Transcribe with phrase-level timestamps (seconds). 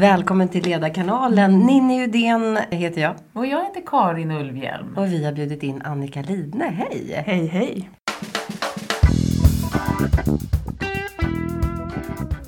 [0.00, 1.58] Välkommen till Ledarkanalen.
[1.58, 3.14] Ninni Udén heter jag.
[3.32, 4.96] Och jag heter Karin Ulvhjelm.
[4.96, 6.64] Och vi har bjudit in Annika Lidne.
[6.64, 7.22] Hej!
[7.26, 7.90] Hej hej!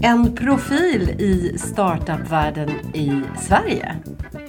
[0.03, 3.97] En profil i startupvärlden i Sverige.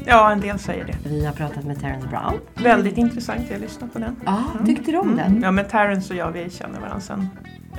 [0.05, 1.09] Ja, en del säger det.
[1.09, 2.39] Vi har pratat med Terence Brown.
[2.53, 4.15] Väldigt intressant, jag lyssnade på den.
[4.25, 5.41] Ja, tyckte du om den?
[5.41, 7.29] Ja, men Terence och jag vi känner varandra sedan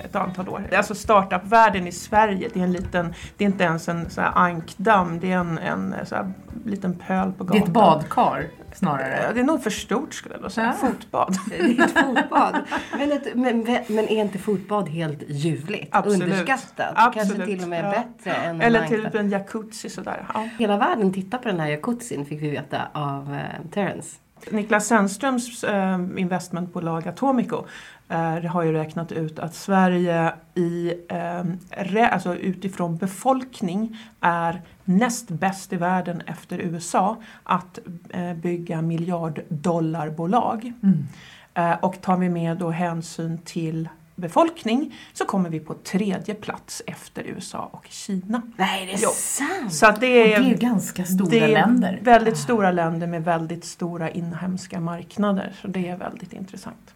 [0.04, 0.68] ett antal år.
[0.76, 5.20] Alltså startupvärlden i Sverige, det är en liten, det är inte ens en så ankdamm,
[5.20, 6.32] det är en, en så
[6.64, 7.62] liten pöl på Det gatan.
[7.62, 9.32] är ett badkar Ja, snarare.
[9.34, 10.74] Det är nog för stort skulle jag säga.
[10.82, 10.88] Ja.
[10.88, 11.36] Fotbad.
[11.48, 12.56] Det är ett fotbad.
[12.98, 15.88] Men, ett, men, men är inte fotbad helt ljuvligt?
[15.90, 16.22] Absolut.
[16.22, 16.92] Underskattat?
[16.94, 17.28] Absolut.
[17.28, 17.90] Kanske till och med Ja.
[17.90, 19.02] bättre än en Eller ankdamm.
[19.02, 20.26] typ en jacuzzi sådär.
[20.34, 20.48] Ja.
[20.58, 24.16] Hela världen tittar på den här jacuzzin fick vi veta av eh, Terence.
[24.50, 27.64] Niklas Zennströms eh, investmentbolag Atomico
[28.08, 35.72] eh, har ju räknat ut att Sverige i, eh, alltså utifrån befolkning är näst bäst
[35.72, 37.78] i världen efter USA att
[38.10, 40.72] eh, bygga miljarddollarbolag.
[40.82, 41.06] Mm.
[41.54, 46.82] Eh, och tar vi med då hänsyn till befolkning så kommer vi på tredje plats
[46.86, 48.42] efter USA och Kina.
[48.56, 49.08] Nej, det är Jo.
[49.14, 49.72] sant!
[49.74, 51.98] Så att Och det det är, är ganska stora det är länder.
[52.02, 55.52] väldigt stora länder med väldigt stora inhemska marknader.
[55.62, 56.94] Så det är väldigt intressant.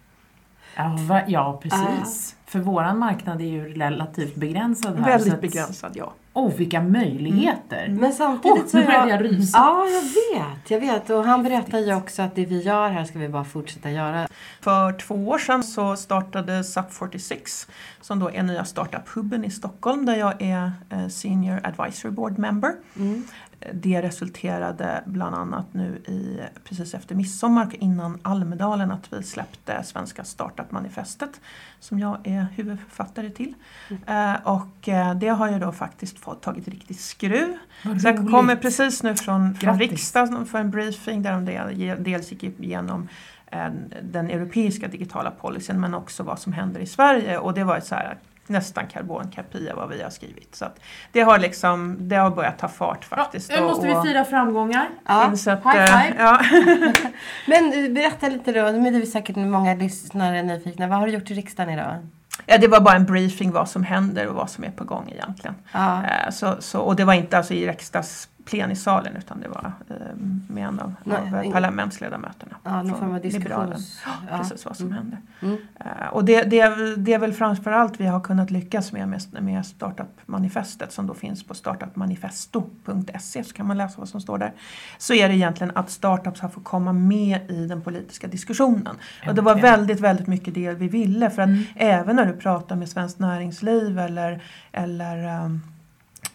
[1.09, 2.35] Ja, ja precis.
[2.45, 5.05] För våran marknad är ju relativt begränsad här.
[5.05, 6.13] Väldigt att- begränsad, ja.
[6.33, 7.87] Oh, vilka möjligheter!
[7.99, 9.25] Men samtidigt Åh, så nu är började jag...
[9.25, 9.57] jag rysa.
[9.57, 11.09] Ja, jag vet, jag vet.
[11.09, 14.27] Och han berättar ju också att det vi gör här ska vi bara fortsätta göra.
[14.61, 17.69] För två år sedan så startade SUP46
[18.01, 22.71] som då är nya startup-hubben i Stockholm där jag är eh, Senior Advisory Board Member.
[22.95, 23.23] Mm.
[23.73, 29.83] Det resulterade bland annat nu i, precis efter midsommar och innan Almedalen att vi släppte
[29.83, 31.41] Svenska Startup-manifestet
[31.79, 33.53] som jag är huvudförfattare till.
[34.07, 37.57] Eh, och eh, det har ju då faktiskt fått tagit riktigt skruv.
[37.83, 39.91] Så jag kommer precis nu från, från Grattis.
[39.91, 43.07] riksdagen för en briefing där de del- dels gick igenom
[43.47, 43.67] eh,
[44.01, 47.85] den europeiska digitala policyn men också vad som händer i Sverige och det var ett
[47.85, 48.17] så här
[48.49, 50.55] nästan karbonkopia vad vi har skrivit.
[50.55, 50.79] Så att
[51.11, 53.51] det har liksom, det har börjat ta fart Ja, faktiskt.
[53.51, 54.89] nu måste och, vi fira framgångar.
[55.07, 55.25] Ja.
[55.29, 56.15] finns ett, High eh, five.
[56.19, 56.41] Ja.
[57.47, 60.87] Men eh, berätta lite då, nu är det säkert många lyssnare nyfikna.
[60.87, 62.07] Vad har du gjort i riksdagen idag?
[62.45, 65.11] ja, det var bara en briefing vad som händer och vad som är på gång
[65.11, 65.55] egentligen.
[65.71, 66.03] Ja.
[66.03, 67.65] Eh, Så, så, och det var inte alltså i
[68.45, 69.95] riksdagsplenisalen utan det var eh,
[70.47, 72.55] med en av, Nej, av ing- parlamentsledamöterna.
[72.63, 73.69] Ja, någon form av Liberalen.
[73.77, 74.01] diskussions...
[74.31, 74.97] Ja, precis vad som Mm.
[74.97, 75.17] händer.
[75.41, 75.57] Mm.
[75.79, 79.65] Eh, och det, det, det är väl framförallt vi har kunnat lyckas med, med, med
[79.65, 84.53] Startup-manifestet som då finns på startupmanifesto.se så kan man läsa vad som står där.
[84.97, 88.95] Så är det egentligen att startups har fått komma med i den politiska diskussionen.
[89.27, 91.63] Och det var väldigt, väldigt mycket det vi ville för att Mm.
[91.75, 95.61] även när du pratar med Svenskt Näringsliv eller, eller ehm,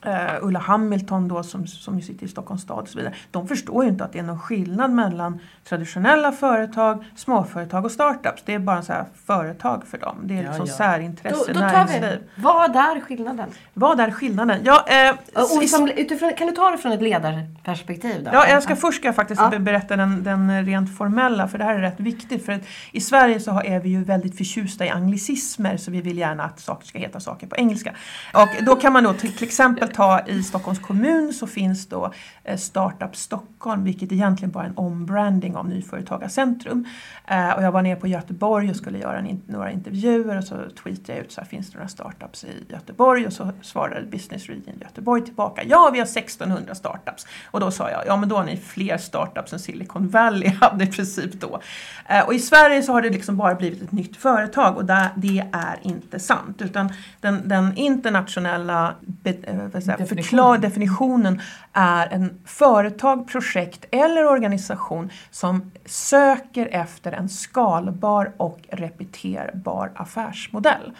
[0.06, 0.12] eh,
[0.43, 3.15] Ulla Hamilton då som, som ju sitter i Stockholms stad och så vidare.
[3.31, 8.43] De förstår ju inte att det är någon skillnad mellan traditionella företag, småföretag och startups.
[8.47, 10.17] Det är bara så här företag för dem.
[10.23, 10.73] Det är Ja, liksom ja.
[10.75, 12.03] särintresse, Då, då tar näringsliv.
[12.34, 13.49] vi Vad är skillnaden?
[13.75, 14.61] Vad är skillnaden?
[14.65, 18.31] Ja, eh, Och som, utifrån, kan du ta det från ett ledarperspektiv då?
[18.33, 19.50] Ja, jag ska först ska jag faktiskt Ja.
[19.50, 22.44] be- berätta den, den rent formella för det här är rätt viktigt.
[22.47, 22.62] För att
[22.93, 26.43] I Sverige så har- är vi ju väldigt förtjusta i anglicismer så vi vill gärna
[26.44, 27.93] att saker ska heta saker på engelska.
[28.34, 32.12] Och då kan man då till, till exempel ta i Stockholms kommun så finns då
[32.45, 36.87] eh, Startup Stockholm vilket egentligen bara är en ombranding av Nyföretagarcentrum.
[37.27, 40.57] Eh, och jag var nere på Göteborg och skulle göra en, några intervjuer och så
[40.83, 43.27] tweetade jag ut så här, finns det några startups i Göteborg?
[43.27, 47.27] Och så svarade Business Region Göteborg tillbaka, ja vi har 1600 startups.
[47.51, 50.85] Och då sa jag, ja men då har ni fler startups än Silicon Valley hade
[50.85, 51.61] i princip då.
[52.09, 55.51] Eh, och i Sverige så har det liksom bara blivit ett nytt företag och det
[55.53, 56.62] är inte sant.
[56.62, 60.25] Utan den, den internationella be, eh, vad säger, jag, Definitionen.
[60.25, 61.41] förklar, definitionen
[61.73, 70.93] är en företag, projekt eller organisation som söker efter en skalbar och repeterbar affärsmodell.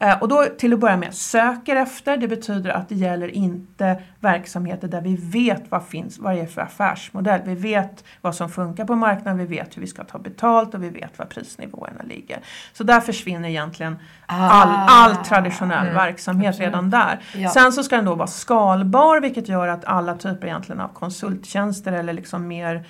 [0.00, 4.02] Eh, Och då till att börja med, söker efter, det betyder att det gäller inte
[4.20, 7.40] verksamheter där vi vet vad finns, vad det är för affärsmodell.
[7.44, 10.82] Vi vet vad som funkar på marknaden, vi vet hur vi ska ta betalt och
[10.82, 12.38] vi vet var prisnivåerna ligger.
[12.72, 13.96] Så där försvinner egentligen
[14.26, 17.20] all, all traditionell Mm, verksamhet redan där.
[17.34, 17.50] Ja.
[17.50, 21.92] Sen så ska den då vara skalbar vilket gör att alla typer egentligen av konsulttjänster
[21.92, 22.84] eller liksom mer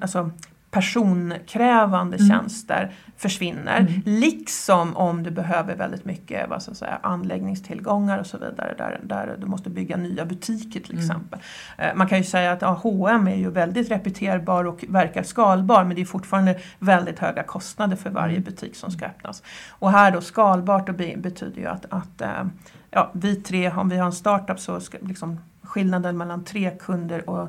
[0.00, 0.30] alltså
[0.76, 2.28] personkrävande Mm.
[2.28, 3.78] tjänster försvinner.
[3.80, 3.92] Mm.
[4.04, 8.74] Liksom om du behöver väldigt mycket vad ska jag säga, anläggningstillgångar och så vidare.
[8.78, 11.04] Där, där du måste bygga nya butiker till Mm.
[11.04, 11.38] exempel.
[11.78, 15.84] Eh, Man kan ju säga att ja, H&M är ju väldigt repeterbar och verkar skalbar
[15.84, 18.44] men det är fortfarande väldigt höga kostnader för varje Mm.
[18.44, 19.42] butik som ska öppnas.
[19.70, 22.44] Och här då skalbart då be- betyder ju att, att eh,
[22.90, 27.30] ja, vi tre, om vi har en startup så ska liksom skillnaden mellan tre kunder
[27.30, 27.48] och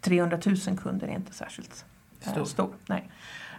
[0.00, 1.84] 300 000 kunder är inte särskilt
[2.20, 2.44] Stor.
[2.44, 2.70] stor.
[2.88, 3.10] Nej.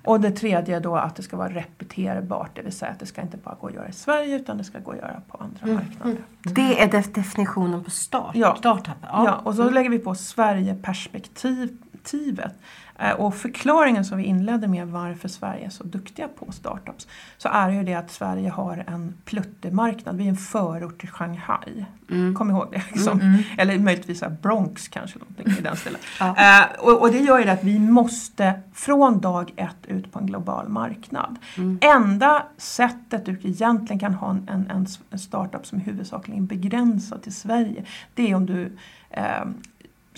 [0.04, 3.22] Och det tredje då att det ska vara repeterbart, det vill säga att det ska
[3.22, 5.60] inte bara gå att göra i Sverige utan det ska gå att göra på andra
[5.64, 5.76] Mm.
[5.76, 6.18] marknader.
[6.44, 8.36] Det är def- definitionen på start.
[8.36, 8.56] Ja.
[8.60, 8.94] startup.
[9.02, 9.42] Ja.
[9.44, 12.54] och så lägger vi på Sverigeperspektivet.
[13.00, 17.08] Eh, Och förklaringen som vi inledde med varför Sverige är så duktiga på startups
[17.38, 20.18] så är ju det att Sverige har en pluttemarknad.
[20.18, 21.86] Vi är en förort till Shanghai.
[22.10, 22.36] Mm.
[22.36, 22.84] Kom ihåg det.
[22.92, 23.22] Liksom.
[23.22, 23.44] Mm.
[23.58, 26.00] Eller möjligtvis Bronx kanske, någonting i den stilen.
[26.20, 26.36] Ja.
[26.38, 30.20] Eh, och, och det gör ju det att vi måste från dag ett ut på
[30.20, 31.36] en global marknad.
[31.58, 31.80] Mm.
[31.82, 37.36] Enda sättet du egentligen kan ha en, en, en startup som är huvudsakligen begränsad till
[37.36, 38.78] Sverige, det är om du
[39.10, 39.46] eh,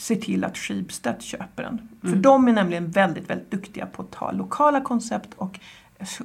[0.02, 1.90] ser till att Schibsted köper den.
[2.02, 2.22] För Mm.
[2.22, 5.60] de är nämligen väldigt, väldigt duktiga på att ta lokala koncept och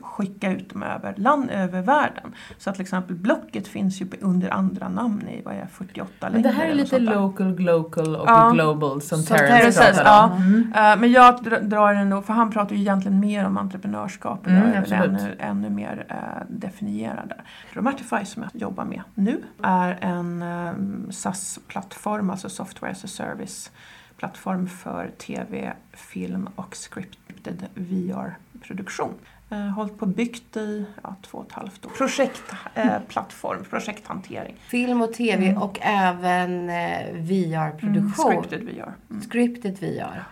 [0.02, 2.32] skicka ut dem över, land, över världen.
[2.58, 6.10] Så att till exempel Blocket finns ju under andra namn i vad är det, 48
[6.20, 6.50] Men länder.
[6.50, 8.50] det här är lite local, glocal och Ja.
[8.50, 10.30] global som Terrence Precis, pratade om.
[10.30, 10.36] ja.
[10.36, 10.72] Mm.
[10.92, 14.40] Eh, Men jag dr- drar den då, för han pratar ju egentligen mer om entreprenörskap
[14.40, 16.16] och Mm, jag är ännu, ännu mer eh,
[16.48, 17.44] definierad där.
[17.72, 23.70] Romatify som jag jobbar med nu är en um, SAS-plattform, alltså Software as a Service
[24.16, 29.14] plattform för tv, film och scripted VR-produktion.
[29.50, 31.90] Eh, hållit på och byggt i ja, två och ett halvt år.
[31.90, 34.54] Projektplattform, eh, plattform, projekthantering.
[34.68, 35.62] Film och tv Mm.
[35.62, 38.42] och även eh, VR-produktion.
[38.42, 38.92] Scripted VR.
[39.10, 39.22] Mm.
[39.30, 40.22] Scripted VR.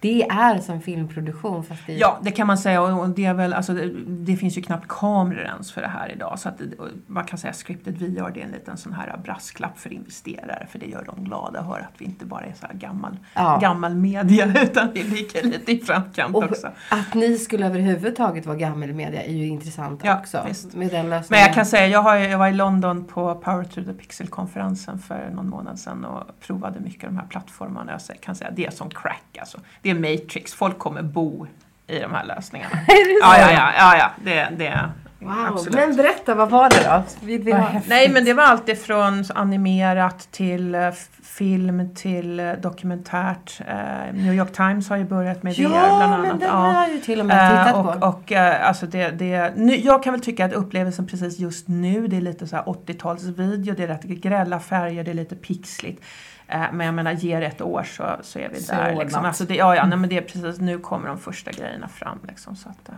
[0.00, 1.92] Det är som filmproduktion fast det.
[1.94, 2.82] Ja, det kan man säga.
[2.82, 6.12] Och det, är väl, alltså, det, det finns ju knappt kameror ens för det här
[6.12, 6.38] idag.
[6.38, 6.60] Så att,
[7.06, 10.66] man kan säga scripted VR det är en liten sån här brasklapp för investerare.
[10.70, 13.16] För det gör dem glada att höra att vi inte bara är så här gammal,
[13.34, 13.58] Ja.
[13.62, 16.66] gammal media utan vi ligger lite i framkant Och också.
[16.88, 20.44] att ni skulle överhuvudtaget vara gammelmedia är ju intressant Ja, också.
[20.48, 20.74] visst.
[20.74, 23.84] Med den Men jag kan säga, jag, har, jag var i London på Power to
[23.84, 27.98] the Pixel-konferensen för någon månad sedan och provade mycket av de här plattformarna.
[28.08, 29.58] Jag kan säga det är som crack alltså.
[29.82, 31.46] Det är Matrix, folk kommer bo
[31.86, 32.70] i de här lösningarna.
[32.88, 33.26] Är det så?
[33.26, 34.10] Ja, ja, ja, ja, ja.
[34.24, 34.90] Det, det,
[35.22, 35.30] Wow.
[35.48, 35.74] absolut.
[35.74, 37.02] Men berätta, vad var det då?
[37.26, 37.68] Vi Vad ha...
[37.68, 37.88] häftigt.
[37.90, 40.90] Nej men det var allt ifrån animerat till eh,
[41.22, 43.60] film till eh, dokumentärt.
[43.68, 46.26] Eh, New York Times har ju börjat med det Ja, bland annat.
[46.26, 46.54] men den Ja.
[46.54, 48.06] har jag ju till och med tittat Eh, på.
[48.06, 51.68] och och eh, alltså det, det, nu, jag kan väl tycka att upplevelsen precis just
[51.68, 55.36] nu, det är lite så här 80-talsvideo, det är rätt grälla färger, det är lite
[55.36, 56.02] pixligt.
[56.50, 58.96] Eh, men jag menar, ger ett år så, så är vi Så där.
[58.96, 59.24] Liksom.
[59.24, 62.18] Alltså det, ja, ja, nej, men det är precis, nu kommer de första grejerna fram.
[62.28, 62.94] Liksom, så att, eh.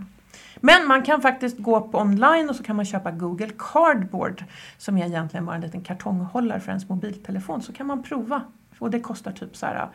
[0.56, 4.44] Men man kan faktiskt gå på online och så kan man köpa Google Cardboard
[4.78, 7.62] som är egentligen bara en liten kartonghållare för ens mobiltelefon.
[7.62, 8.42] Så kan man prova.
[8.78, 9.88] Och det kostar typ så här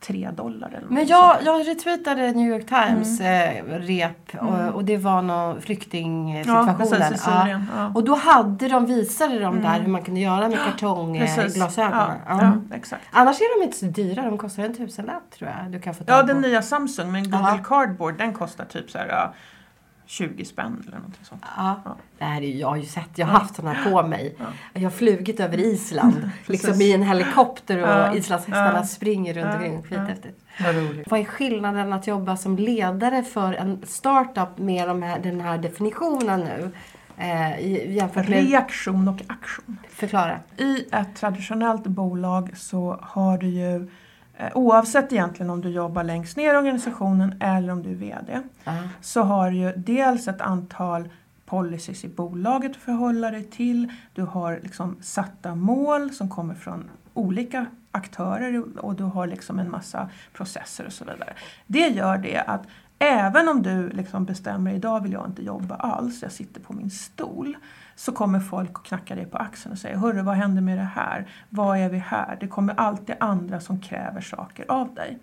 [0.00, 1.52] 3 dollar eller Men jag, sånt där.
[1.52, 4.46] jag retweetade New York Times eh, rep Mm.
[4.46, 5.60] och, och det var någon
[6.46, 6.96] Ja, precis,
[7.26, 7.42] i Ja.
[7.42, 7.66] Syrien.
[7.76, 7.92] Ja.
[7.94, 9.82] Och då hade de, visade de där Mm.
[9.82, 11.92] hur man kunde göra med kartongglasögon.
[11.98, 12.38] Ja, Ja.
[12.70, 13.02] ja, exakt.
[13.10, 15.72] Annars är de inte så dyra, de kostar en tusenlapp tror jag.
[15.72, 16.32] Du kan få Ja, tag på.
[16.32, 17.64] den nya Samsung, men Google Ja.
[17.64, 19.34] Cardboard den kostar typ så här ja,
[20.08, 21.42] 20 spänn eller någonting sånt.
[21.56, 21.80] Ja.
[21.84, 21.96] Ja.
[22.18, 24.34] Det här är jag har ju sett, jag har haft sådana här på mig.
[24.38, 24.44] Ja.
[24.74, 28.14] Jag har flugit över Island, liksom i en helikopter och Ja.
[28.14, 29.82] islandshästarna springer runt omkring.
[29.82, 30.40] Skithäftigt.
[30.64, 31.10] Vad roligt.
[31.10, 35.58] Vad är skillnaden att jobba som ledare för en startup med de här, den här
[35.58, 36.70] definitionen nu?
[37.16, 37.66] Eh,
[37.96, 38.48] jämfört med...
[38.48, 39.78] Reaktion och aktion.
[39.88, 40.40] Förklara.
[40.56, 43.90] I ett traditionellt bolag så har du ju
[44.54, 48.72] Oavsett egentligen om du jobbar längst ner i organisationen eller om du är VD Ja.
[49.00, 51.08] så har du dels ett antal
[51.46, 53.92] policies i bolaget att förhålla dig till.
[54.14, 59.70] Du har liksom satta mål som kommer från olika aktörer och du har liksom en
[59.70, 61.32] massa processer och så vidare.
[61.66, 62.62] Det gör det att
[62.98, 66.90] även om du liksom bestämmer idag vill jag inte jobba alls, jag sitter på min
[66.90, 67.56] stol.
[67.94, 70.90] Så kommer folk att knacka dig på axeln och säga Hörru, vad händer med det
[70.94, 71.28] här?
[71.48, 72.36] Vad är vi här?
[72.40, 75.18] Det kommer alltid andra som kräver saker av dig.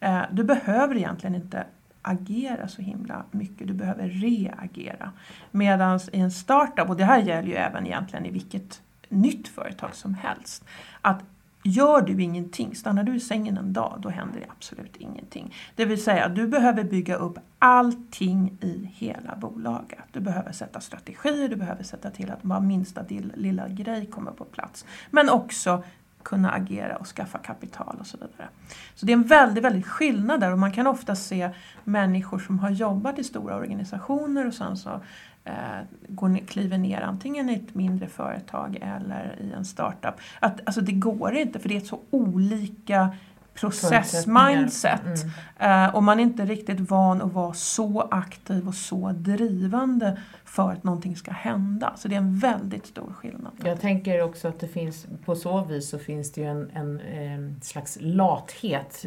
[0.00, 1.66] Eh, du behöver egentligen inte
[2.02, 5.12] agera så himla mycket, du behöver reagera.
[5.50, 9.94] Medan i en startup, och det här gäller ju även egentligen i vilket nytt företag
[9.94, 10.64] som helst,
[11.00, 11.22] att
[11.64, 15.54] gör du ingenting, stannar du i sängen en dag, då händer det absolut ingenting.
[15.74, 20.04] Det vill säga, du behöver bygga upp allting i hela bolaget.
[20.12, 23.04] Du behöver sätta strategier, du behöver sätta till att bara minsta
[23.34, 24.84] lilla grej kommer på plats.
[25.10, 25.82] Men också
[26.22, 28.48] kunna agera och skaffa kapital och så vidare.
[28.94, 31.50] Så det är en väldigt, väldigt skillnad där och man kan ofta se
[31.84, 35.00] människor som har jobbat i stora organisationer och sen så
[35.46, 40.14] Eh, går kliver ner antingen i ett mindre företag eller i en startup.
[40.40, 43.16] Att, alltså det går inte för det är så olika
[43.54, 45.00] processmindset.
[45.58, 45.84] Mm.
[45.86, 50.72] Eh, och man är inte riktigt van att vara så aktiv och så drivande för
[50.72, 51.92] att någonting ska hända.
[51.96, 53.52] Så det är en väldigt stor skillnad.
[53.64, 57.00] Jag tänker också att det finns, på så vis så finns det ju en, en,
[57.00, 59.04] en slags lathet,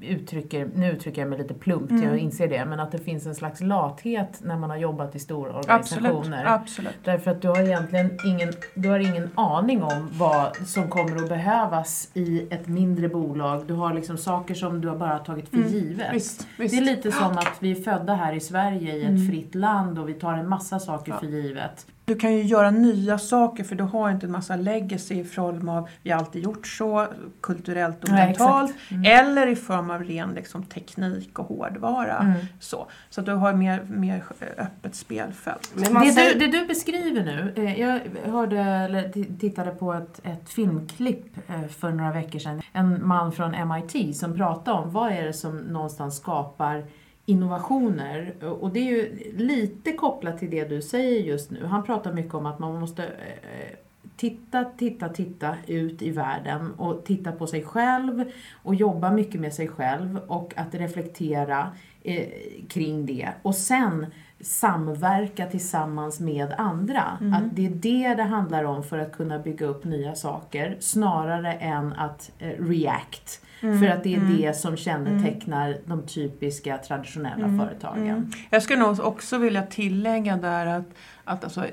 [0.00, 2.02] uttrycker, nu uttrycker jag mig lite plumpt, Mm.
[2.04, 5.18] jag inser det, men att det finns en slags lathet när man har jobbat i
[5.18, 6.44] stora organisationer.
[6.44, 6.46] Absolut.
[6.46, 6.94] Absolut.
[7.04, 11.28] Därför att du har egentligen ingen, du har ingen aning om vad som kommer att
[11.28, 13.66] behövas i ett mindre bolag.
[13.66, 16.14] Du har liksom saker som du har bara tagit för Mm, givet.
[16.14, 16.74] Visst, visst.
[16.74, 19.28] Det är lite som att vi är födda här i Sverige i ett Mm.
[19.28, 21.18] fritt land och vi tar en massa saker Ja.
[21.18, 21.86] för givet.
[22.08, 25.68] Du kan ju göra nya saker för du har inte en massa legacy i form
[25.68, 27.06] av vi har alltid gjort så,
[27.40, 28.70] kulturellt och mentalt.
[28.70, 28.90] exakt.
[28.90, 29.04] Mm.
[29.04, 32.18] Eller i form av ren liksom, teknik och hårdvara.
[32.18, 32.36] Mm.
[32.60, 34.24] Så, så att du har mer, mer
[34.58, 35.72] öppet spelfält.
[35.74, 40.48] Det säger, du, det du beskriver nu, eh, jag hörde, eller tittade på ett, ett
[40.48, 42.62] filmklipp eh, för några veckor sedan.
[42.72, 46.84] En man från MIT som pratade om vad är det som någonstans skapar
[47.28, 48.34] innovationer.
[48.60, 51.64] Och det är ju lite kopplat till det du säger just nu.
[51.64, 53.76] Han pratar mycket om att man måste eh,
[54.16, 58.24] titta, titta, titta ut i världen och titta på sig själv
[58.62, 62.28] och jobba mycket med sig själv och att reflektera eh,
[62.68, 63.28] kring det.
[63.42, 64.06] Och sen
[64.40, 67.02] samverka tillsammans med andra.
[67.20, 67.32] Mm.
[67.34, 71.52] Att det är det det handlar om för att kunna bygga upp nya saker snarare
[71.52, 73.40] än att eh, react.
[73.60, 73.78] Mm.
[73.80, 74.36] För att det är Mm.
[74.36, 77.58] det som kännetecknar de typiska traditionella Mm.
[77.58, 78.02] företagen.
[78.08, 78.30] Mm.
[78.50, 80.84] Jag skulle nog också vilja tillägga där att,
[81.24, 81.64] att alltså,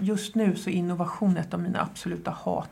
[0.00, 2.68] just nu så är innovation ett av mina absoluta hatord.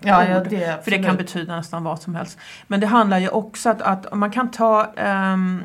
[0.51, 2.39] det, För det kan betyda nästan vad som helst.
[2.67, 4.93] Men det handlar ju också att, att man kan ta
[5.33, 5.63] um,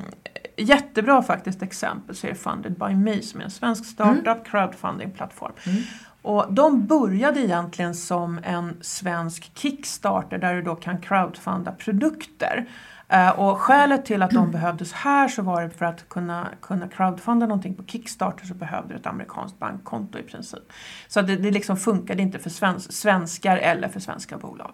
[0.62, 5.52] jättebra faktiskt exempel så är Funded by Me som är en svensk startup crowdfunding-plattform.
[5.66, 5.84] Mm.
[6.22, 12.66] Och de började egentligen som en svensk Kickstarter där du då kan crowdfunda produkter.
[13.08, 16.88] Eh, och skälet till att de behövdes här så var det för att kunna, kunna
[16.88, 20.64] crowdfunda någonting på Kickstarter så behövde du ett amerikanskt bankkonto i princip.
[21.08, 24.72] Så det, det liksom funkade inte för svens, svenskar eller för svenska bolag.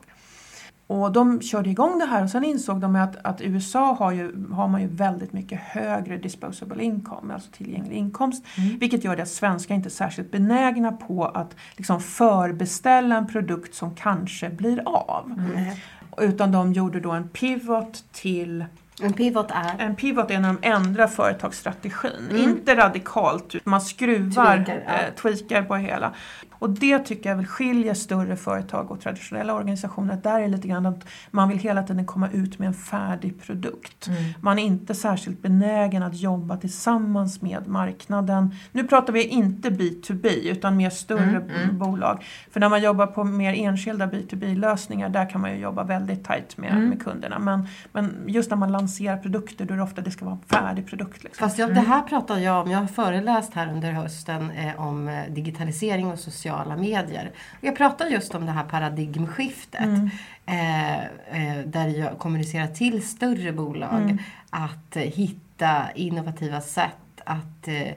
[0.87, 4.45] Och de körde igång det här och sen insåg de att, att USA har, ju,
[4.51, 8.45] har man ju väldigt mycket högre disposable income, alltså tillgänglig inkomst.
[8.57, 8.79] Mm.
[8.79, 13.75] Vilket gör det att svenskar inte är särskilt benägna på att liksom förbeställa en produkt
[13.75, 15.25] som kanske blir av.
[15.37, 15.75] Mm.
[16.17, 18.65] Utan de gjorde då en pivot till
[19.01, 19.75] en pivot är...
[19.79, 22.11] en pivot är när de ändrar företagsstrategin.
[22.29, 22.37] Mm.
[22.43, 24.93] Inte radikalt, man skruvar, Tweakar, ja.
[24.93, 26.11] eh, tweakar på hela.
[26.59, 30.19] Och det tycker jag väl skiljer större företag och traditionella organisationer.
[30.23, 34.07] Där är lite grann att man vill hela tiden komma ut med en färdig produkt.
[34.07, 34.23] Mm.
[34.41, 38.55] Man är inte särskilt benägen att jobba tillsammans med marknaden.
[38.71, 41.77] Nu pratar vi inte B2B utan mer större Mm, mm.
[41.79, 42.25] bolag.
[42.51, 46.57] För när man jobbar på mer enskilda B2B-lösningar där kan man ju jobba väldigt tajt
[46.57, 46.89] med, Mm.
[46.89, 47.39] med kunderna.
[47.39, 50.47] Men, men just när man lanserar produkter då är det ofta det ska vara en
[50.59, 51.23] färdig produkt.
[51.23, 51.47] Liksom.
[51.47, 52.71] Fast jag, det här pratar jag om.
[52.71, 57.31] Jag har föreläst här under hösten eh, om eh, digitalisering och sociala medier.
[57.57, 59.85] Och jag pratar just om det här paradigmskiftet.
[59.85, 60.09] Mm.
[60.45, 64.17] Eh, eh, där jag kommunicerar till större bolag Mm.
[64.49, 67.91] att hitta innovativa sätt att eh,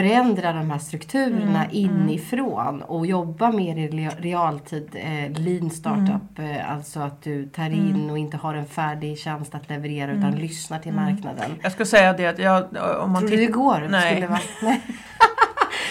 [0.00, 4.88] förändra de här strukturerna Mm, inifrån och jobba mer i re- realtid.
[4.94, 8.10] Eh, lean startup, eh, alltså att du tar in Mm.
[8.10, 10.38] och inte har en färdig tjänst att leverera utan Mm.
[10.38, 11.04] lyssnar till Mm.
[11.04, 11.50] marknaden.
[11.62, 12.64] Jag ska säga det att jag,
[13.00, 13.86] om man Tror du det går?
[13.90, 14.12] Nej.
[14.14, 14.80] Skulle vara, nej.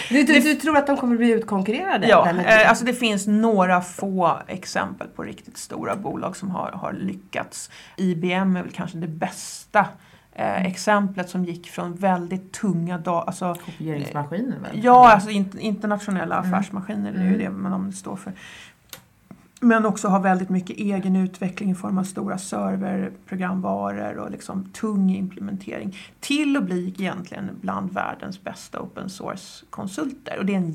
[0.08, 2.08] du, du, du tror att de kommer bli utkonkurrerade?
[2.08, 6.92] Ja, eh, alltså det finns några få exempel på riktigt stora bolag som har, har
[6.92, 7.70] lyckats.
[7.96, 9.86] IBM är väl kanske det bästa
[10.38, 14.80] eh, exemplet som gick från väldigt tunga da- alltså, Kopieringsmaskiner väl?
[14.84, 16.54] Ja, alltså in, internationella Mm.
[16.54, 17.38] affärsmaskiner det är ju Mm.
[17.38, 18.32] det man står för.
[19.60, 25.10] Men också har väldigt mycket egen utveckling i form av stora serverprogramvaror och liksom tung
[25.10, 25.96] implementering.
[26.20, 30.38] Till att bli egentligen bland världens bästa open source-konsulter.
[30.38, 30.70] Och det är en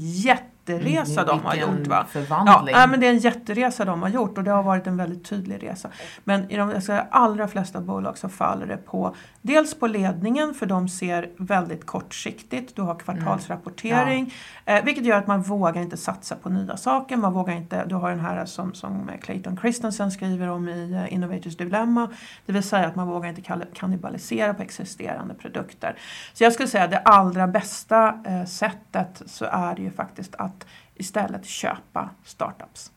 [0.71, 1.87] jätteresa de har gjort.
[1.87, 2.05] Va?
[2.13, 2.75] Ja, förvandling.
[2.75, 5.25] ja, men det är en jätteresa de har gjort och det har varit en väldigt
[5.25, 5.89] tydlig resa.
[6.23, 10.65] Men i de säga, allra flesta bolag så faller det på dels på ledningen för
[10.65, 12.75] de ser väldigt kortsiktigt.
[12.75, 14.33] Du har kvartalsrapportering
[14.65, 17.17] eh, vilket gör att man vågar inte satsa på nya saker.
[17.17, 21.13] Man vågar inte, du har den här som, som Clayton Christensen skriver om i eh,
[21.13, 22.09] Innovators Dilemma.
[22.45, 25.95] Det vill säga att man vågar inte kannibalisera på existerande produkter.
[26.33, 30.35] Så jag skulle säga att det allra bästa eh, sättet så är det ju faktiskt
[30.35, 30.60] att
[30.95, 32.91] istället köpa startups.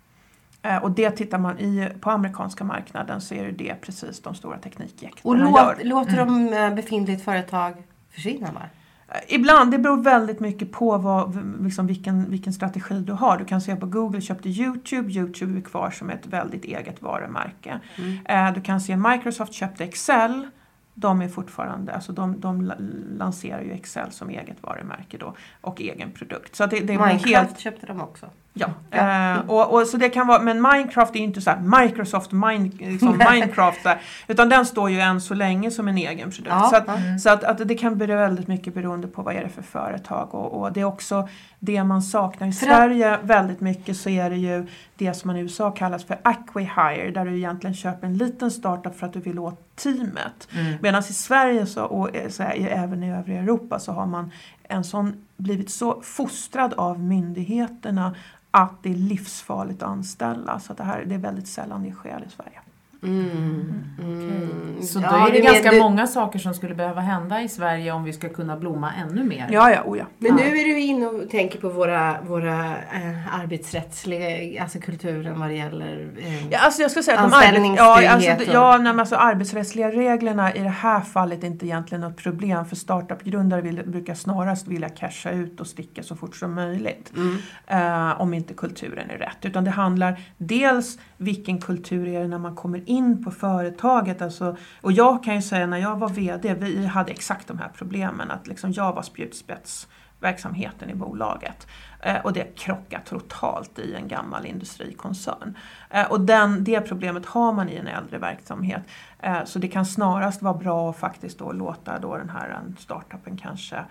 [0.64, 4.34] Eh, och det tittar man i, på amerikanska marknaden så är det, det precis de
[4.34, 5.76] stora och teknikjättarna gör.
[5.78, 7.74] låt, låter de eh, befintligt företag
[8.10, 8.60] försvinna va?
[9.08, 13.38] Eh, Ibland, det beror väldigt mycket på vad, liksom vilken, vilken strategi du har.
[13.38, 17.80] Du kan se på Google köpte Youtube, Youtube är kvar som ett väldigt eget varumärke.
[17.96, 18.54] Mm.
[18.54, 20.48] Du kan se Microsoft köpte Excel
[20.94, 22.72] de är fortfarande, alltså de, de
[23.18, 26.56] lanserar ju Excel som eget varumärke då och egen produkt.
[26.56, 28.26] Så det, det Minecraft helt, köpte de också.
[28.52, 29.34] Ja, ja.
[29.34, 32.70] Uh, och, och, så det kan vara, men Minecraft är ju inte så Microsoft Mine,
[32.78, 36.50] liksom Minecraft där, utan den står ju än så länge som en egen produkt.
[36.50, 37.18] Ja, så att, mm.
[37.18, 40.34] så att, att, det kan bli väldigt mycket beroende på vad är det för företag
[40.34, 44.36] och, och det är också det man saknar i Sverige väldigt mycket så är det
[44.36, 48.50] ju det som man i USA kallas för acquihire där du egentligen köper en liten
[48.50, 50.48] startup för att du vill åt teamet.
[50.52, 50.76] Mm.
[50.82, 54.30] Medan i Sverige så, och eh, så här, även i övriga Europa så har man
[54.62, 58.14] en sån, blivit så fostrad av myndigheterna
[58.50, 60.60] att det är livsfarligt att anställa.
[60.60, 62.60] Så det, här, det är väldigt sällan det sker i Sverige.
[63.04, 63.84] Mm.
[63.98, 64.82] Mm.
[64.82, 65.78] Så då ja, är det, det ganska du...
[65.78, 69.48] många saker som skulle behöva hända i Sverige om vi ska kunna blomma ännu mer.
[69.50, 70.04] Ja, ja, oh ja.
[70.18, 75.48] Men nu är du inne och tänker på våra, våra äh, arbetsrättsliga, alltså kulturen vad
[75.48, 79.16] det gäller äh, ja, alltså jag ska säga att de ja, alltså, ja, nej, alltså,
[79.16, 84.14] arbetsrättsliga reglerna i det här fallet är inte egentligen något problem för startup-grundare vill, brukar
[84.14, 87.12] snarast vilja casha ut och sticka så fort som möjligt.
[87.16, 87.38] Mm.
[87.66, 89.38] Äh, om inte kulturen är rätt.
[89.42, 94.22] Utan det handlar dels vilken kultur är det när man kommer in in på företaget.
[94.22, 97.70] Alltså, och jag kan ju säga när jag var VD, vi hade exakt de här
[97.74, 98.30] problemen.
[98.30, 101.66] Att liksom jag var spjutspetsverksamheten i bolaget.
[102.00, 105.58] Eh, och det krockade totalt i en gammal industrikoncern.
[105.90, 108.82] Eh, och den, det problemet har man i en äldre verksamhet.
[109.18, 113.36] Eh, så det kan snarast vara bra att faktiskt då låta då den här startupen
[113.36, 113.84] kanske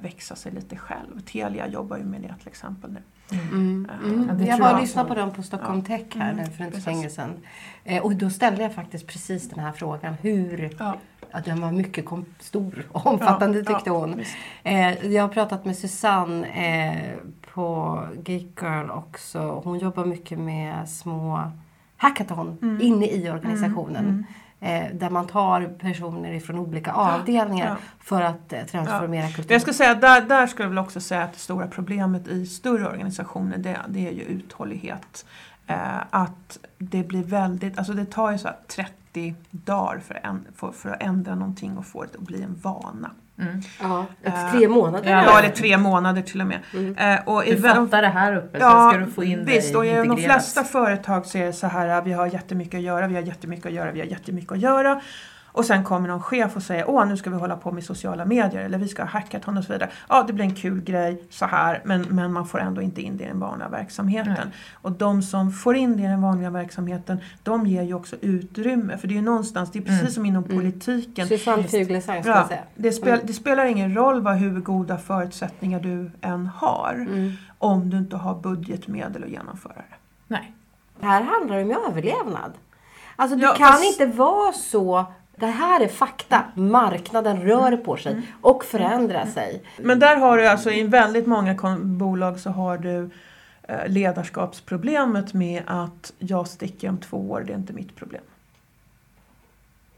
[0.00, 1.20] växa sig lite själv.
[1.20, 3.02] Telia jobbar ju med det till exempel nu.
[3.32, 3.88] Mm.
[4.04, 4.30] Mm.
[4.30, 4.46] Mm.
[4.46, 5.96] jag var och lyssnade på dem på Stockholm ja.
[5.96, 6.50] Tech här mm.
[6.50, 7.32] för inte så länge sedan.
[7.84, 10.14] Eh, och då ställde jag faktiskt precis den här frågan.
[10.14, 10.96] Hur ja.
[11.32, 12.04] Ja, den var mycket
[12.38, 14.24] stor och omfattande ja, tyckte hon.
[14.62, 17.14] Eh, jag har pratat med Susanne eh,
[17.54, 19.60] på Geek Girl också.
[19.64, 21.52] Hon jobbar mycket med små
[21.96, 22.80] hackathon mm.
[22.80, 24.26] inne i organisationen.
[24.62, 29.32] Eh, där man tar personer från olika avdelningar ja, för att eh, transformera ja.
[29.32, 29.52] kultur.
[29.52, 32.46] Jag ska säga, där, där skulle jag väl också säga att det stora problemet i
[32.46, 35.26] större organisationer det, det är ju uthållighet.
[35.66, 35.76] Eh,
[36.10, 40.90] att det blir väldigt, alltså det tar ju så 30 dagar för, en, för, för
[40.90, 43.10] att ändra någonting och få det att bli en vana.
[43.40, 43.60] Mm.
[43.80, 45.10] Ja, ett tre månader.
[45.10, 46.58] Ja, eller tre månader till och med.
[46.74, 46.96] Mm.
[46.96, 49.78] Eh, och du fattar det här uppe, ja, sen ska du få in visst, det
[49.78, 53.06] och i de flesta företag så är det så här, vi har jättemycket att göra,
[53.06, 55.00] vi har jättemycket att göra, vi har jättemycket att göra.
[55.52, 58.24] Och sen kommer någon chef och säger åh nu ska vi hålla på med sociala
[58.24, 59.90] medier eller vi ska ha hackathon och så vidare.
[60.08, 63.16] Ja det blir en kul grej så här men, men man får ändå inte in
[63.16, 64.32] det i den vanliga verksamheten.
[64.32, 64.54] Nej.
[64.72, 68.98] Och de som får in det i den vanliga verksamheten de ger ju också utrymme
[68.98, 70.12] för det är ju någonstans, det är precis mm.
[70.12, 70.56] som inom mm.
[70.56, 71.28] politiken.
[71.28, 72.62] Susanne Fuglesang ska ja, säga.
[72.74, 73.26] Det, spel, mm.
[73.26, 77.32] det, spelar ingen roll vad, hur goda förutsättningar du än har mm.
[77.58, 79.96] om du inte har budgetmedel att genomföra det.
[80.26, 80.52] Nej.
[81.00, 82.52] Det här handlar om överlevnad.
[83.16, 83.84] Alltså du ja, kan fast...
[83.84, 85.06] inte vara så
[85.40, 86.44] det här är fakta.
[86.54, 89.62] Marknaden rör på sig och förändrar sig.
[89.78, 93.10] Men där har du alltså i väldigt många bolag så har du
[93.62, 98.22] eh, ledarskapsproblemet med att jag sticker om två år, det är inte mitt problem.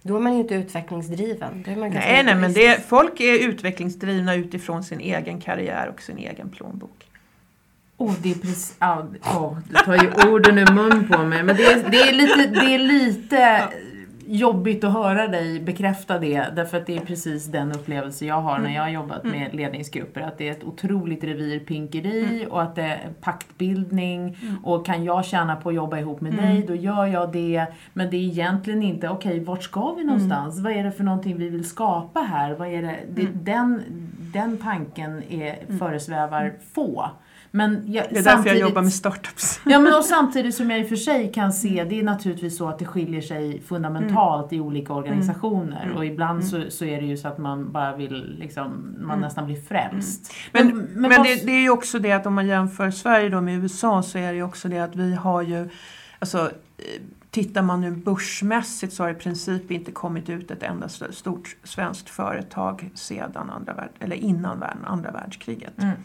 [0.02, 1.64] Då är man ju inte utvecklingsdriven.
[1.66, 7.06] nej, nej, men det, folk är utvecklingsdrivna utifrån sin egen karriär och sin egen plånbok.
[7.96, 11.42] Oh, det är precis, oh, du tar ju orden ur mun på mig.
[11.42, 13.68] Men det är, det är lite, det är lite
[14.26, 18.58] jobbigt att höra dig bekräfta det, därför att det är precis den upplevelse jag har
[18.58, 19.56] när jag har jobbat med mm.
[19.56, 20.20] ledningsgrupper.
[20.20, 22.52] Att det är ett otroligt revirpinkeri mm.
[22.52, 24.64] och att det är paktbildning mm.
[24.64, 26.44] och kan jag tjäna på att jobba ihop med mm.
[26.44, 27.66] dig, då gör jag det.
[27.92, 30.58] Men det är egentligen inte, okej, okay, vart ska vi någonstans?
[30.58, 30.64] Mm.
[30.64, 32.54] Vad är det för någonting vi vill skapa här?
[32.54, 32.96] Vad är det?
[33.14, 33.44] det mm.
[33.44, 33.82] den,
[34.32, 37.10] den tanken är, föresvävar få.
[37.54, 39.60] Men jag, det är därför jag jobbar med startups.
[39.64, 42.58] Ja, men och samtidigt som jag i och för sig kan se, det är naturligtvis
[42.58, 44.64] så att det skiljer sig fundamentalt mm.
[44.64, 45.84] i olika organisationer.
[45.84, 45.96] Mm.
[45.96, 46.50] Och ibland mm.
[46.50, 49.20] så, så är det ju så att man bara vill, liksom, man mm.
[49.20, 50.34] nästan blir frälst.
[50.52, 53.28] Men, men, men, men det, det, är ju också det att om man jämför Sverige
[53.28, 55.68] då med USA så är det ju också det att vi har ju,
[56.18, 56.50] alltså
[57.32, 62.08] Tittar man nu börsmässigt så har i princip inte kommit ut ett enda stort svenskt
[62.08, 65.82] företag sedan andra, eller innan andra världskriget.
[65.82, 65.96] Mm.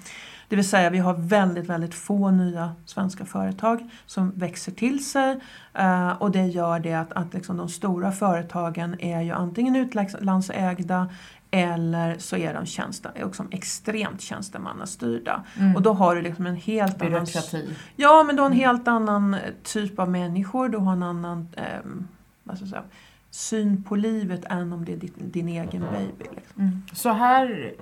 [0.50, 5.40] Det vill säga vi har väldigt, väldigt få nya svenska företag som växer till sig
[5.80, 11.10] uh, och det gör det att, att liksom de stora företagen är ju antingen utlandsägda
[11.52, 15.44] eller så är de tjänste, också extremt tjänstemannastyrda.
[15.58, 15.76] Mm.
[15.76, 17.58] Och då har du liksom en helt Byråkrati.
[17.58, 17.76] annan...
[17.96, 18.66] Ja, men du har en mm.
[18.66, 20.70] helt annan typ av människor.
[20.70, 22.84] Du har en annan eh, säga,
[23.30, 26.26] syn på livet än om det är din, din egen baby.
[26.36, 26.62] Liksom.
[26.62, 26.82] Mm.
[26.94, 27.74] Så här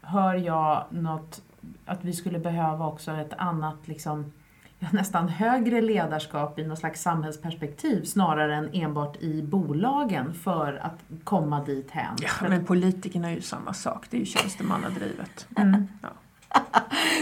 [0.00, 1.42] hör jag något
[1.86, 4.32] att vi skulle behöva också ett annat liksom,
[4.92, 11.64] nästan högre ledarskap i något slags samhällsperspektiv snarare än enbart i bolagen för att komma
[11.64, 12.16] dit hän.
[12.20, 15.46] Ja, men politikerna är ju samma sak, det är ju tjänstemannadrivet.
[15.56, 15.88] Mm.
[16.02, 16.08] Ja.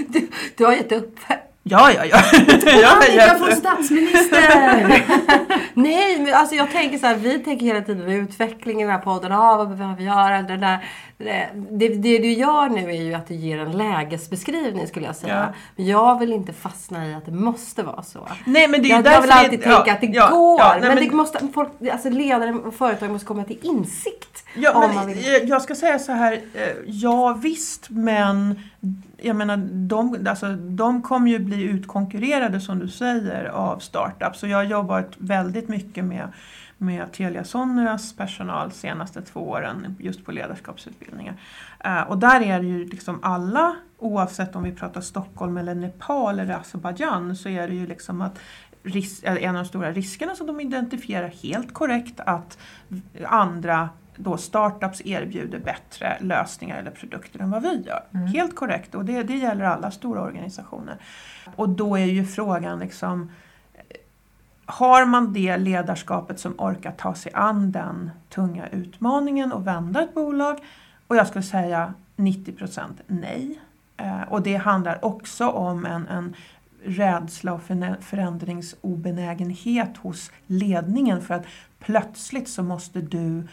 [0.08, 1.18] Du, du har gett upp
[1.66, 2.16] Ja, ja, ja.
[2.16, 5.04] Annika får statsminister!
[5.74, 8.98] Nej, men alltså jag tänker så här, vi tänker hela tiden utveckling i den här
[8.98, 9.32] podden.
[9.32, 10.42] Ah, vad behöver vi göra?
[10.42, 10.84] Det, där,
[11.18, 15.16] det, det, det, du gör nu är ju att du ger en lägesbeskrivning skulle jag
[15.16, 15.38] säga.
[15.38, 15.54] Ja.
[15.76, 18.28] Men jag vill inte fastna i att det måste vara så.
[18.44, 20.58] Nej, men det är jag, jag vill alltid det, tänka ja, att det ja, går.
[20.58, 24.44] Nej, men, men, det måste, folk, alltså ledare och företag måste komma till insikt.
[24.54, 25.48] Ja, men, vill...
[25.48, 28.60] Jag ska säga så här, eh, ja visst, men
[29.24, 34.38] jag menar, de, alltså, de kommer ju bli utkonkurrerade som du säger av startups.
[34.38, 36.32] Så jag har jobbat väldigt mycket med,
[36.78, 41.34] med Telia Soneras personal de senaste två åren just på ledarskapsutbildningar.
[41.84, 46.38] Eh, och där är det ju liksom alla, oavsett om vi pratar Stockholm eller Nepal
[46.38, 48.38] eller Azerbajdzjan, så är det ju liksom att
[49.24, 52.58] en av de stora riskerna som de identifierar helt korrekt att
[53.24, 58.04] andra då startups erbjuder bättre lösningar eller produkter än vad vi gör.
[58.14, 58.26] Mm.
[58.26, 60.96] Helt korrekt och det, det gäller alla stora organisationer.
[61.56, 63.30] Och då är ju frågan liksom
[64.66, 70.14] har man det ledarskapet som orkar ta sig an den tunga utmaningen och vända ett
[70.14, 70.58] bolag?
[71.06, 73.60] Och jag skulle säga 90% nej.
[73.96, 76.36] Eh, och det handlar också om en, en
[76.84, 77.62] rädsla och
[78.00, 81.46] förändringsobenägenhet hos ledningen för att
[81.78, 83.48] plötsligt så måste du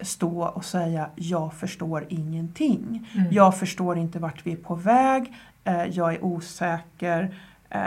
[0.00, 3.08] stå och säga jag förstår ingenting.
[3.14, 3.26] Mm.
[3.30, 5.34] Jag förstår inte vart vi är på väg,
[5.64, 7.34] eh, jag är osäker
[7.70, 7.80] eh,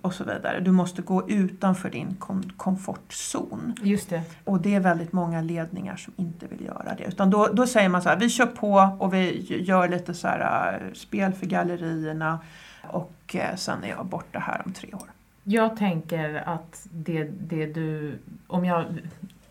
[0.00, 0.60] och så vidare.
[0.60, 3.74] Du måste gå utanför din kom komfortzon.
[3.82, 4.22] Just det.
[4.44, 7.04] Och det är väldigt många ledningar som inte vill göra det.
[7.04, 10.28] Utan då, då säger man så här, vi kör på och vi gör lite så
[10.28, 12.38] här, uh, spel för gallerierna
[12.82, 15.10] och uh, sen är jag borta här om tre år.
[15.44, 18.84] Jag tänker att det, det du, om jag,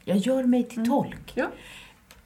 [0.03, 0.89] jag gör mig till mm.
[0.89, 1.31] tolk.
[1.35, 1.47] Ja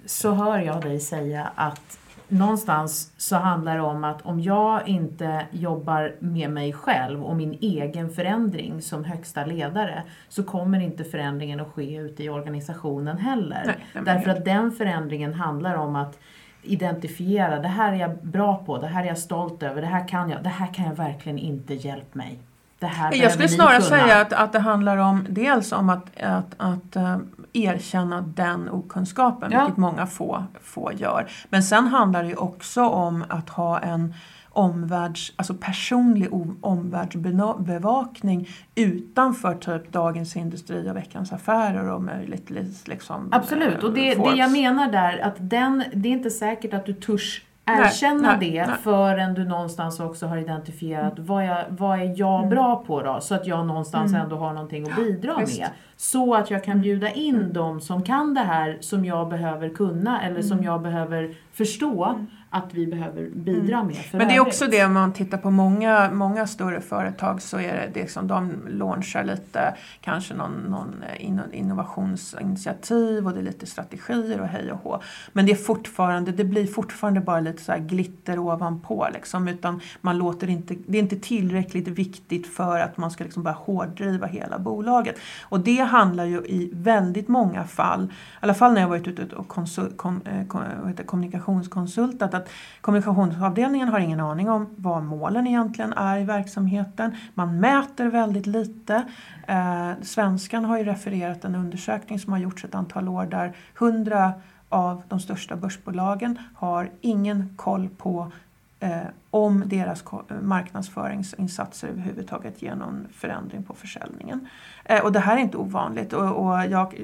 [0.06, 1.98] så hör jag dig säga att
[2.32, 7.58] någonstans så handlar det om att om jag inte jobbar med mig själv och min
[7.62, 13.76] egen förändring som högsta ledare så kommer inte förändringen att ske ute i organisationen heller.
[13.94, 16.20] Nej, Därför att den förändringen handlar om att
[16.64, 20.08] identifiera, det här är jag bra på, det här är jag stolt över, det här
[20.08, 22.40] kan jag, det här kan jag verkligen inte, hjälp mig.
[22.80, 26.56] Det här jag skulle snarare säga att, att det handlar om dels om att, att,
[26.58, 27.18] att uh,
[27.54, 29.60] erkänna den okunskapen, ja.
[29.60, 31.32] vilket många få, få gör.
[31.50, 34.14] Men sen handlar det ju också om att ha en
[34.54, 36.28] omvärlds, alltså personlig
[36.62, 44.36] omvärldsbevakning utanför typ Dagens Industri och Veckans Affärer och möjligtvis liksom Absolut, och det, det
[44.36, 48.66] jag menar där att den, det är inte säkert att du törs erkänna nej, det
[48.66, 48.76] nej.
[48.84, 51.26] förrän du någonstans också har identifierat mm.
[51.26, 52.50] vad, jag, vad är jag mm.
[52.50, 53.22] bra på då?
[53.22, 54.24] Så att jag någonstans mm.
[54.24, 55.70] ändå har någonting att bidra ja, med.
[56.02, 57.54] Så att jag kan bjuda in mm.
[57.54, 60.66] de som kan det här som jag behöver kunna eller som mm.
[60.66, 62.28] jag behöver förstå mm.
[62.50, 63.88] att vi behöver bidra mm.
[63.88, 63.98] med.
[64.12, 67.74] Men det är också det om man tittar på många, många större företag så är
[67.74, 71.04] det, det som de launchar lite kanske någon, någon
[71.52, 75.02] innovationsinitiativ och det är lite strategier och hej och hå.
[75.34, 80.18] Men det är fortfarande, det blir fortfarande bara lite så glitter ovanpå liksom utan man
[80.18, 84.60] låter inte, det är inte tillräckligt viktigt för att man ska liksom bara hårddriva hela
[84.60, 85.16] bolaget.
[85.44, 88.10] Och det handlar ju i väldigt många fall, i
[88.40, 92.50] alla fall när jag varit ute och konsul, kom, eh, kom, heter, kommunikationskonsultat, att
[92.82, 97.16] kommunikationsavdelningen har ingen aning om vad målen egentligen är i verksamheten.
[97.34, 99.04] Man mäter väldigt lite.
[99.48, 104.34] Eh, Svenskan har ju refererat en undersökning som har gjorts ett antal år där 100
[104.72, 108.32] av de största börsbolagen har ingen koll på
[108.80, 108.98] eh,
[109.32, 110.04] om deras
[110.42, 114.48] marknadsföringsinsatser överhuvudtaget ger någon förändring på försäljningen.
[114.86, 117.02] Eh, och det här är inte ovanligt och, och jag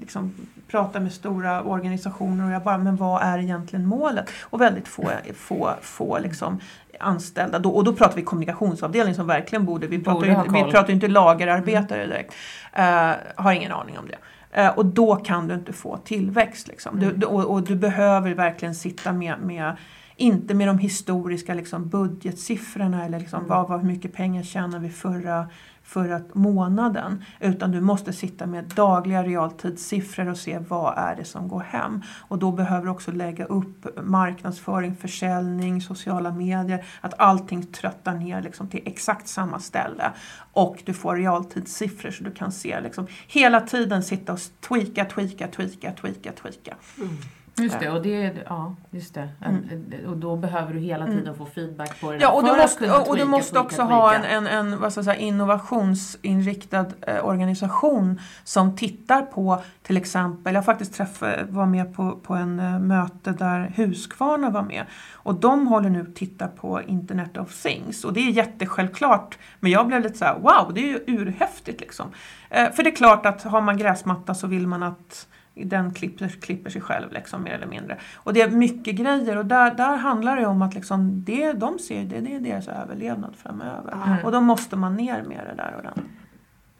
[0.00, 0.34] liksom
[0.68, 4.30] pratar med stora organisationer och jag bara, men vad är egentligen målet?
[4.42, 6.60] Och väldigt få, få, få liksom
[7.00, 10.70] anställda, då, och då pratar vi kommunikationsavdelning som verkligen borde, vi pratar, borde inte, vi
[10.70, 12.34] pratar inte lagerarbetare direkt,
[12.78, 14.16] uh, har ingen aning om det.
[14.58, 16.68] Uh, och då kan du inte få tillväxt.
[16.68, 16.98] Liksom.
[16.98, 17.20] Mm.
[17.20, 19.76] Du, och, och, du behöver verkligen sitta med, med
[20.16, 23.48] inte med de historiska liksom, budgetsiffrorna eller liksom, mm.
[23.48, 25.48] vad, vad, hur mycket pengar tjänar vi förra
[25.82, 27.24] för månaden.
[27.40, 32.02] Utan du måste sitta med dagliga realtidssiffror och se vad är det som går hem.
[32.28, 36.84] Och då behöver du också lägga upp marknadsföring, försäljning, sociala medier.
[37.00, 40.12] Att allting tröttar ner liksom till exakt samma ställe.
[40.52, 45.48] Och du får realtidssiffror så du kan se liksom hela tiden sitta och tweaka, tweaka,
[45.48, 46.76] tweaka, tweaka, tweaka.
[46.98, 47.16] Mm.
[47.56, 49.28] Just det, och, det, ja, just det.
[49.44, 50.08] Mm.
[50.08, 51.34] och då behöver du hela tiden mm.
[51.34, 52.18] få feedback på det.
[52.18, 53.94] Ja, och du måste, och, du måste tweaka, också tweaka.
[53.94, 59.96] ha en, en, en vad ska jag säga, innovationsinriktad eh, organisation som tittar på till
[59.96, 64.86] exempel, jag faktiskt träffade, var med på, på en eh, möte där Husqvarna var med
[65.12, 69.86] och de håller nu tittar på Internet of Things och det är jättesjälvklart men jag
[69.86, 72.06] blev lite så här, wow, det är ju urhäftigt liksom.
[72.50, 76.28] Eh, för det är klart att har man gräsmatta så vill man att den klipper,
[76.28, 77.98] klipper sig själv liksom, mer eller mindre.
[78.16, 81.78] Och det är mycket grejer och där, där handlar det om att liksom, det de
[81.78, 83.92] ser det, det är deras överlevnad framöver.
[83.92, 84.24] Mm.
[84.24, 86.06] Och då måste man ner med det där ordentligt.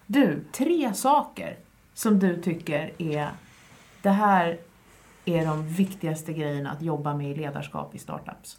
[0.06, 1.56] Du, tre saker
[1.94, 3.28] som du tycker är
[4.02, 4.58] det här
[5.24, 8.58] är de viktigaste grejerna att jobba med i ledarskap i startups?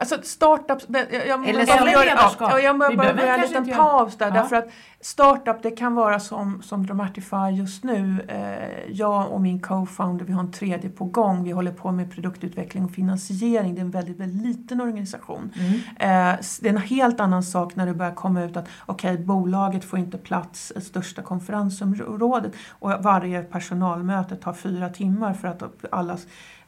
[0.00, 4.26] Alltså startups, jag, jag, eller jag, jag, ja, jag bara göra en liten paus där.
[4.26, 4.32] Ja.
[4.32, 4.68] Därför att
[5.00, 8.20] startup det kan vara som, som Dramatify just nu.
[8.28, 11.44] Eh, jag och min co-founder, vi har en tredje på gång.
[11.44, 13.74] Vi håller på med produktutveckling och finansiering.
[13.74, 15.52] Det är en väldigt, väldigt liten organisation.
[15.54, 15.72] Mm.
[15.74, 19.24] Eh, det är en helt annan sak när det börjar komma ut att okej, okay,
[19.24, 25.62] bolaget får inte plats i största konferensområdet och varje personalmöte tar fyra timmar för att
[25.90, 26.18] alla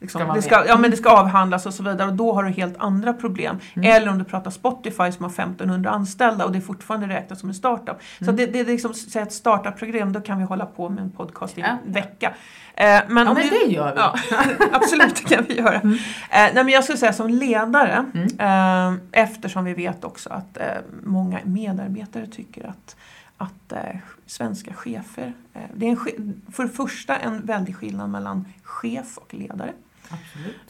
[0.00, 2.44] Liksom, ska det, ska, ja, men det ska avhandlas och så vidare och då har
[2.44, 3.58] du helt andra problem.
[3.74, 3.90] Mm.
[3.90, 7.54] Eller om du pratar Spotify som har 1500 anställda och det fortfarande räknas som en
[7.54, 7.96] startup.
[8.20, 8.26] Mm.
[8.26, 11.10] Så det, det är liksom, säg ett startup-program, då kan vi hålla på med en
[11.10, 12.34] podcast i en vecka.
[12.74, 14.00] Eh, men, ja, men du, det gör vi.
[14.00, 14.14] Ja,
[14.72, 15.80] absolut, det kan vi göra.
[15.80, 15.94] Mm.
[15.94, 15.98] Eh,
[16.30, 18.98] nej, men jag skulle säga som ledare, mm.
[18.98, 20.66] eh, eftersom vi vet också att eh,
[21.02, 22.96] många medarbetare tycker att
[23.40, 28.44] att eh, svenska chefer, eh, det är en, för det första en väldig skillnad mellan
[28.62, 29.72] chef och ledare.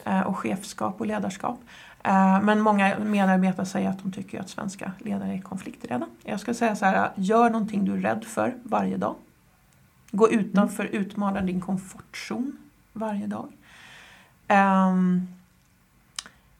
[0.03, 1.59] Eh, och chefskap och ledarskap.
[2.03, 6.07] Eh, men många medarbetare säger att de tycker att svenska ledare är konflikträdda.
[6.23, 9.15] Jag ska säga så här, gör någonting du är rädd för varje dag.
[10.11, 11.01] Gå utanför, mm.
[11.01, 12.57] utmana din komfortzon
[12.93, 13.47] varje dag.
[14.47, 15.27] Um,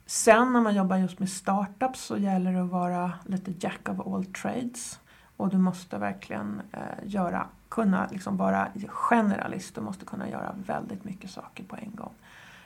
[0.05, 4.07] sen när man jobbar just med startups så gäller det att vara lite jack of
[4.07, 4.99] all trades.
[5.37, 9.75] Och du måste verkligen eh, göra, kunna liksom vara generalist.
[9.75, 12.13] Du måste kunna göra väldigt mycket saker på en gång.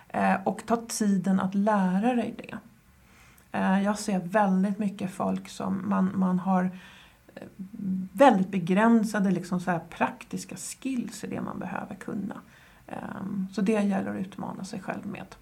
[0.08, 2.58] Eh, och ta tiden att lära dig det.
[3.52, 6.64] Eh, jag ser väldigt mycket folk som man, man har
[7.36, 7.48] eh,
[8.12, 12.36] väldigt begränsade liksom så här praktiska skills i det man behöver kunna.
[12.88, 15.36] Ehm, så det gäller att utmana sig själv med.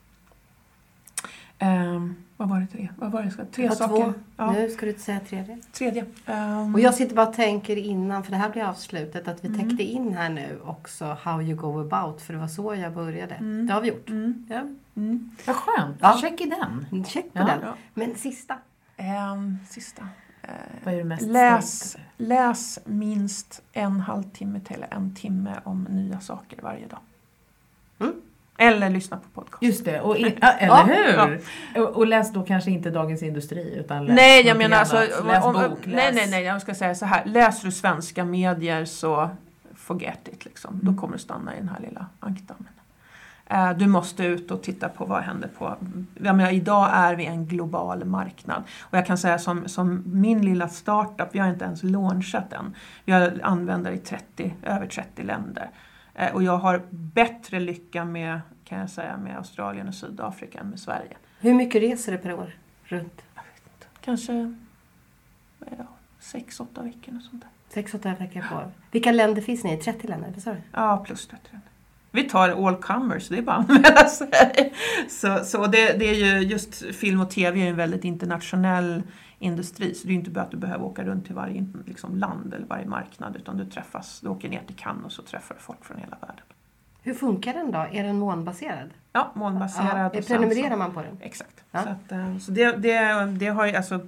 [1.61, 2.89] Um, vad var det tre?
[2.97, 3.45] Vad var det?
[3.45, 3.95] Tre det saker.
[3.95, 4.13] Två.
[4.37, 4.51] Ja.
[4.51, 5.57] Nu ska du säga tredje.
[5.71, 6.05] Tredje.
[6.25, 9.47] Um, och jag sitter bara och tänker innan, för det här blir avslutet, att vi
[9.47, 9.59] mm.
[9.59, 13.35] täckte in här nu också how you go about, för det var så jag började.
[13.35, 13.67] Mm.
[13.67, 14.09] Det har vi gjort.
[14.09, 14.45] Mm.
[14.49, 14.61] Ja.
[14.95, 15.31] Mm.
[15.47, 15.97] Vad skönt.
[15.99, 16.17] Ja.
[16.21, 16.85] Check i den.
[16.91, 17.45] Mm, check på ja.
[17.45, 17.61] den.
[17.93, 18.57] Men sista.
[19.33, 20.01] Um, sista.
[20.01, 20.49] Uh,
[20.83, 26.61] vad är du mest läs, läs minst en halvtimme till en timme om nya saker
[26.61, 26.99] varje dag.
[27.99, 28.13] Mm.
[28.57, 29.63] Eller lyssna på podcast.
[29.63, 31.39] Just det, och in, eller ja, hur?
[31.75, 31.81] Ja.
[31.81, 35.43] Och, och, läs då kanske inte Dagens Industri utan läs Nej, jag menar alltså, läs
[35.43, 35.95] om, bok, läs...
[35.95, 37.25] Nej, nej, nej, jag ska säga så här.
[37.25, 39.29] Läser du svenska medier så
[39.75, 40.73] forget it liksom.
[40.73, 40.85] Mm.
[40.85, 42.67] Då kommer du stanna i den här lilla ankdammen.
[43.53, 45.75] Uh, du måste ut och titta på vad händer på...
[46.23, 48.63] Jag menar, idag är vi en global marknad.
[48.81, 52.75] Och jag kan säga som, som min lilla startup, vi har inte ens launchat än.
[53.05, 55.69] Vi har användare i 30, över 30 länder.
[56.15, 60.69] Eh, och jag har bättre lycka med, kan jag säga, med Australien och Sydafrika än
[60.69, 61.17] med Sverige.
[61.39, 63.21] Hur mycket reser du per år runt?
[63.35, 63.87] Jag vet inte.
[64.01, 64.55] Kanske
[65.59, 65.85] ja,
[66.19, 67.15] sex, åtta veckor.
[67.15, 67.49] Och sånt där.
[67.69, 68.71] Sex, åtta veckor på.
[68.91, 69.77] Vilka länder finns ni i?
[69.77, 70.33] 30 länder?
[70.45, 70.55] Du?
[70.71, 71.69] Ja, plus 30 länder.
[72.11, 74.73] Vi tar all comers, det är bara att anmäla sig.
[75.09, 79.03] Så, så det, det är ju just film och TV är en väldigt internationell
[79.43, 79.95] industri.
[79.95, 82.65] Så det är inte bara att du behöver åka runt till varje liksom, land eller
[82.65, 85.85] varje marknad utan du träffas, du åker ner till Cannes och så träffar du folk
[85.85, 86.45] från hela världen.
[87.01, 87.85] Hur funkar den då?
[87.91, 88.89] Är den månbaserad?
[89.11, 90.11] Ja, månbaserad.
[90.15, 91.17] Ja, prenumererar så, man på den?
[91.21, 91.63] Exakt.
[91.71, 91.83] Ja.
[91.83, 94.07] Så, att, eh, så det, det, det, har ju, alltså,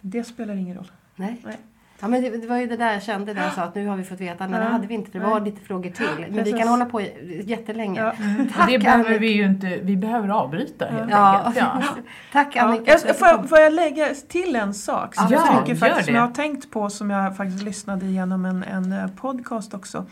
[0.00, 0.90] det spelar ingen roll.
[1.16, 1.40] Nej.
[1.44, 1.56] Nej.
[2.00, 3.86] Ja, men det, det, var ju det där jag kände när jag sa att nu
[3.86, 4.48] har vi fått veta.
[4.48, 4.66] Men ja.
[4.66, 6.06] det hade vi inte för det var lite frågor till.
[6.18, 6.54] Men Precis.
[6.54, 7.00] vi kan hålla på
[7.44, 8.00] jättelänge.
[8.00, 8.12] Ja.
[8.54, 9.78] Tack, det behöver vi ju inte.
[9.82, 11.38] Vi behöver avbryta helt ja.
[11.38, 11.56] enkelt.
[11.56, 11.82] Ja.
[12.32, 12.98] Tack Annika.
[13.06, 13.14] Ja.
[13.14, 16.22] Får, jag, får jag lägga till en sak som, ja, jag, tycker faktiskt, som jag
[16.22, 20.06] har tänkt på som jag faktiskt lyssnade igenom en, en eh, podcast också.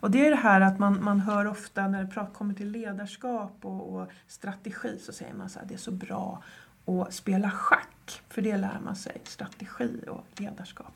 [0.00, 3.58] Och det är det här att man, man hör ofta när det kommer till ledarskap
[3.62, 6.42] och, och strategi så säger man så här det är så bra
[6.86, 8.22] att spela schack.
[8.28, 10.94] För det lär man sig, strategi och ledarskap.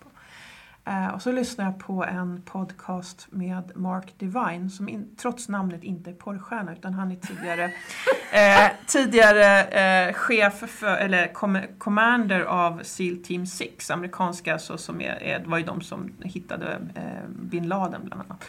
[0.87, 5.85] Eh, och så lyssnade jag på en podcast med Mark Divine som in, trots namnet
[5.85, 7.65] inte är porrstjärna utan han är tidigare,
[8.33, 15.01] eh, tidigare eh, chef för, eller com commander av Seal Team 6, amerikanska alltså, som
[15.01, 18.45] är, är, var ju de som hittade eh, bin Laden bland annat.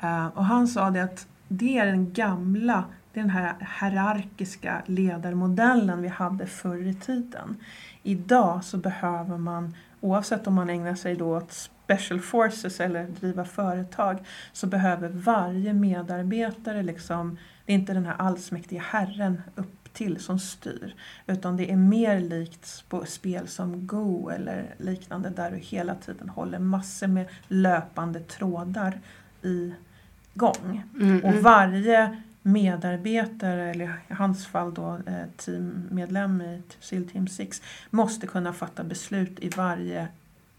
[0.00, 6.08] Eh, och han sa det att det är den gamla, den här hierarkiska ledarmodellen vi
[6.08, 7.56] hade förr i tiden.
[8.02, 13.44] Idag så behöver man, oavsett om man ägnar sig då åt special forces eller driva
[13.44, 14.18] företag,
[14.52, 20.38] så behöver varje medarbetare liksom, det är inte den här allsmäktiga herren upp till som
[20.38, 20.94] styr.
[21.26, 26.28] Utan det är mer likt på spel som Go eller liknande där du hela tiden
[26.28, 29.00] håller massor med löpande trådar
[29.42, 29.74] i
[30.34, 30.82] gång.
[31.00, 31.42] Mm, och mm.
[31.42, 38.52] varje medarbetare, eller i hans fall då eh, teammedlem i SEAL Team 6, måste kunna
[38.52, 40.08] fatta beslut i varje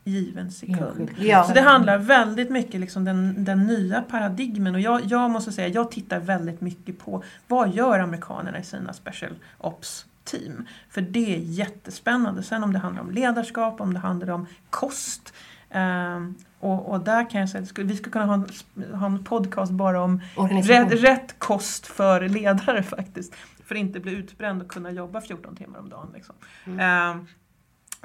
[0.04, 1.12] given sekund.
[1.18, 1.44] Ja.
[1.44, 5.68] Så det handlar väldigt mycket liksom den, den nya paradigmen och jag, jag måste säga,
[5.68, 10.68] jag tittar väldigt mycket på vad gör amerikanerna i sina special ops team?
[10.90, 12.44] För det är jättespännande.
[12.44, 15.34] Sen om det handlar om ledarskap, om det handlar om kost.
[15.74, 19.24] Um, och, och, där kan jag säga att vi skulle kunna ha en, ha en
[19.24, 20.22] podcast bara om
[20.64, 23.36] rätt, rätt, kost för ledare faktiskt.
[23.66, 26.10] För att inte bli utbränd och kunna jobba 14 timmar om dagen.
[26.14, 26.36] Liksom.
[26.66, 27.12] Mm.
[27.12, 27.28] Um,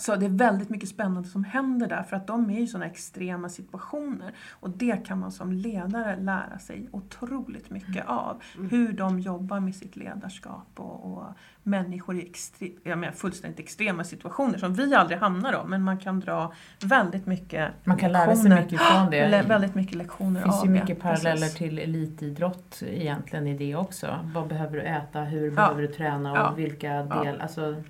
[0.00, 2.86] så det är väldigt mycket spännande som händer där för att de är i sådana
[2.86, 4.32] extrema situationer.
[4.50, 8.08] Och det kan man som ledare lära sig otroligt mycket mm.
[8.08, 8.42] av.
[8.56, 8.70] Mm.
[8.70, 11.24] Hur de jobbar med sitt ledarskap och, och
[11.62, 15.70] människor i extre, jag menar, fullständigt extrema situationer som vi aldrig hamnar om.
[15.70, 16.52] Men man kan dra
[16.84, 19.44] väldigt mycket Man kan lära sig mycket från det.
[19.48, 21.54] Väldigt mycket lektioner Det finns ju mycket paralleller Precis.
[21.54, 24.18] till elitidrott egentligen i det också.
[24.34, 25.54] Vad behöver du äta, hur ja.
[25.54, 26.52] behöver du träna och ja.
[26.56, 27.42] vilka del, ja.
[27.42, 27.82] alltså,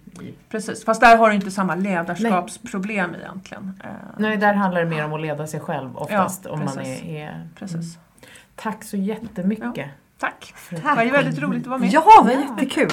[0.49, 3.21] Precis, fast där har du inte samma ledarskapsproblem Nej.
[3.21, 3.81] egentligen.
[3.85, 6.47] Eh, Nej, där handlar det mer om att leda sig själv oftast.
[6.47, 7.75] om man är, är, precis.
[7.97, 8.31] Mm.
[8.55, 9.87] Tack så jättemycket.
[10.19, 10.55] Tack.
[10.71, 10.83] Tack.
[10.83, 11.91] Det var väldigt roligt att vara med.
[11.93, 12.91] Ja, det var jättekul.